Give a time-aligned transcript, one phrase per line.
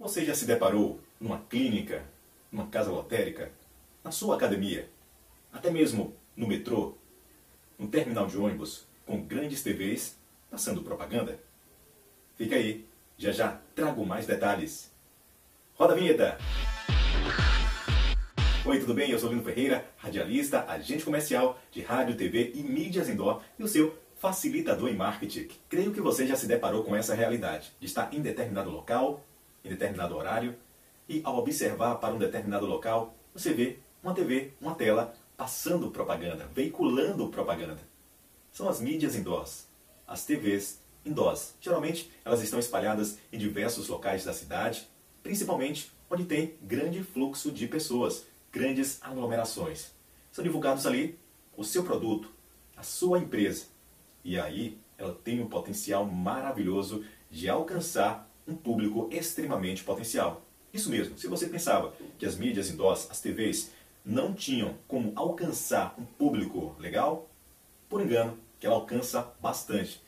[0.00, 2.02] Você já se deparou numa clínica,
[2.50, 3.52] numa casa lotérica,
[4.02, 4.88] na sua academia,
[5.52, 6.94] até mesmo no metrô,
[7.78, 10.16] no terminal de ônibus, com grandes TVs
[10.50, 11.38] passando propaganda?
[12.34, 12.86] Fica aí,
[13.18, 14.90] já já trago mais detalhes.
[15.74, 16.38] Roda a vinheta!
[18.64, 19.10] Oi, tudo bem?
[19.10, 23.68] Eu sou Lino Ferreira, radialista, agente comercial de rádio, TV e mídias indoor e o
[23.68, 25.48] seu facilitador em marketing.
[25.68, 29.22] Creio que você já se deparou com essa realidade de estar em determinado local,
[29.64, 30.56] em determinado horário,
[31.08, 36.48] e ao observar para um determinado local, você vê uma TV, uma tela, passando propaganda,
[36.54, 37.80] veiculando propaganda.
[38.52, 39.66] São as mídias indoors,
[40.06, 41.54] as TVs indoors.
[41.60, 44.88] Geralmente, elas estão espalhadas em diversos locais da cidade,
[45.22, 49.92] principalmente onde tem grande fluxo de pessoas, grandes aglomerações.
[50.32, 51.18] São divulgados ali
[51.56, 52.30] o seu produto,
[52.76, 53.66] a sua empresa.
[54.24, 60.42] E aí, ela tem um potencial maravilhoso de alcançar um público extremamente potencial.
[60.72, 63.70] Isso mesmo, se você pensava que as mídias indoors, as TVs,
[64.04, 67.28] não tinham como alcançar um público legal,
[67.88, 70.00] por engano, que ela alcança bastante.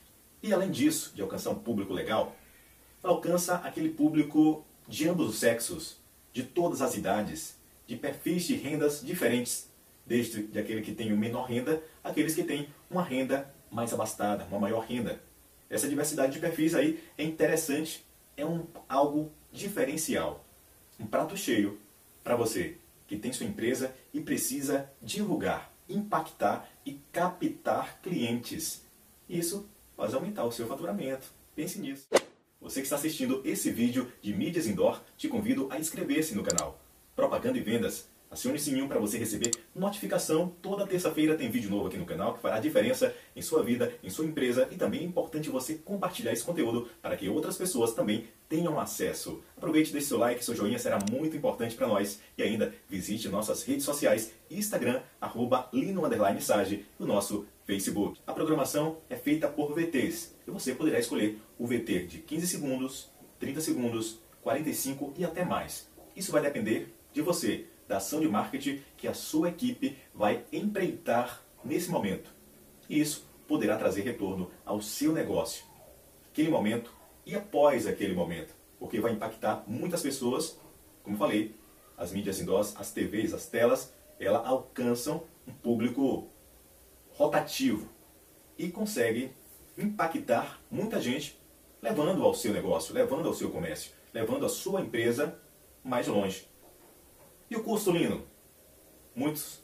[0.43, 2.35] E além disso, de alcançar um público legal,
[3.03, 5.97] ela alcança aquele público de ambos os sexos,
[6.33, 7.57] de todas as idades,
[7.87, 9.69] de perfis de rendas diferentes,
[10.07, 14.81] desde aquele que tem menor renda, aqueles que têm uma renda mais abastada, uma maior
[14.81, 15.21] renda.
[15.69, 18.05] Essa diversidade de perfis aí é interessante
[18.37, 20.45] é um, algo diferencial.
[20.99, 21.79] Um prato cheio
[22.23, 28.83] para você que tem sua empresa e precisa divulgar, impactar e captar clientes.
[29.29, 31.27] Isso faz aumentar o seu faturamento.
[31.55, 32.07] Pense nisso.
[32.61, 36.81] Você que está assistindo esse vídeo de mídias indoor, te convido a inscrever-se no canal.
[37.15, 40.55] Propaganda e Vendas Acione o sininho para você receber notificação.
[40.63, 44.09] Toda terça-feira tem vídeo novo aqui no canal que fará diferença em sua vida, em
[44.09, 48.27] sua empresa e também é importante você compartilhar esse conteúdo para que outras pessoas também
[48.49, 49.43] tenham acesso.
[49.55, 52.23] Aproveite, deixe seu like, seu joinha será muito importante para nós.
[52.39, 56.01] E ainda visite nossas redes sociais, Instagram, arroba Lino
[56.41, 58.19] Sage, e o nosso Facebook.
[58.27, 63.11] A programação é feita por VTs e você poderá escolher o VT de 15 segundos,
[63.39, 65.87] 30 segundos, 45 e até mais.
[66.17, 71.43] Isso vai depender de você da ação de marketing que a sua equipe vai empreitar
[71.63, 72.35] nesse momento.
[72.89, 75.67] E isso poderá trazer retorno ao seu negócio,
[76.31, 76.91] aquele momento
[77.27, 80.59] e após aquele momento, porque vai impactar muitas pessoas,
[81.03, 81.55] como falei,
[81.95, 86.31] as mídias indoors, as TVs, as telas, elas alcançam um público
[87.11, 87.91] rotativo
[88.57, 89.35] e conseguem
[89.77, 91.39] impactar muita gente,
[91.83, 95.39] levando ao seu negócio, levando ao seu comércio, levando a sua empresa
[95.85, 96.52] mais longe.
[97.53, 98.25] E o custo, Lino?
[99.15, 99.61] Muitos,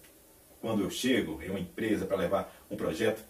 [0.61, 3.25] quando eu chego em uma empresa para levar um projeto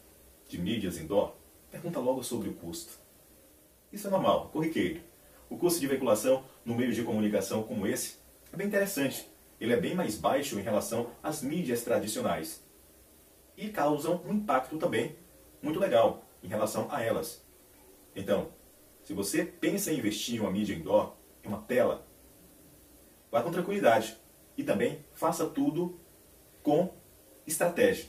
[0.48, 1.36] de mídias indoor,
[1.70, 2.92] pergunta logo sobre o custo.
[3.92, 5.00] Isso é normal, corriqueiro.
[5.48, 8.16] O custo de veiculação no meio de comunicação como esse
[8.52, 9.30] é bem interessante.
[9.60, 12.60] Ele é bem mais baixo em relação às mídias tradicionais.
[13.56, 15.14] E causam um impacto também
[15.62, 17.46] muito legal em relação a elas.
[18.12, 18.48] Então,
[19.04, 21.14] se você pensa em investir em uma mídia indoor,
[21.44, 22.04] em uma tela,
[23.30, 24.18] vá com tranquilidade
[24.58, 25.98] e também faça tudo
[26.62, 26.92] com
[27.46, 28.06] estratégia.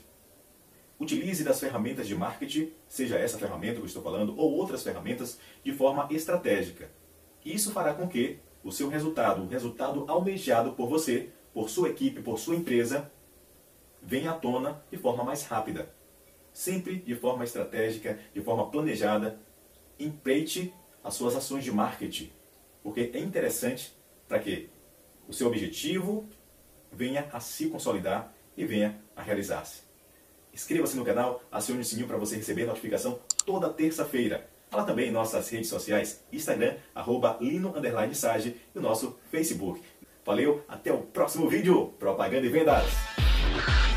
[0.98, 5.38] Utilize das ferramentas de marketing, seja essa ferramenta que eu estou falando, ou outras ferramentas,
[5.64, 6.90] de forma estratégica.
[7.42, 12.20] Isso fará com que o seu resultado, o resultado almejado por você, por sua equipe,
[12.20, 13.10] por sua empresa,
[14.02, 15.94] venha à tona de forma mais rápida.
[16.52, 19.40] Sempre de forma estratégica, de forma planejada.
[19.98, 22.30] Empreite as suas ações de marketing,
[22.82, 23.94] porque é interessante
[24.28, 24.68] para que
[25.26, 26.28] o seu objetivo
[26.92, 29.82] venha a se consolidar e venha a realizar-se.
[30.52, 34.48] Inscreva-se no canal, acione o sininho para você receber notificação toda terça-feira.
[34.68, 37.74] Fala também em nossas redes sociais, Instagram, arroba Lino
[38.14, 39.82] Sage, e o nosso Facebook.
[40.24, 41.94] Valeu, até o próximo vídeo.
[41.98, 43.89] Propaganda e vendas!